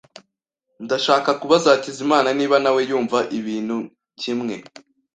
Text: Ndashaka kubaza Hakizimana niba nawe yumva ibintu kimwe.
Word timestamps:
Ndashaka 0.85 1.29
kubaza 1.41 1.67
Hakizimana 1.75 2.29
niba 2.37 2.57
nawe 2.63 2.81
yumva 2.89 3.19
ibintu 3.39 3.77
kimwe. 4.21 4.55